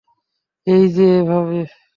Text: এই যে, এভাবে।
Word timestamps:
এই 0.67 0.83
যে, 0.95 1.05
এভাবে। 1.19 1.59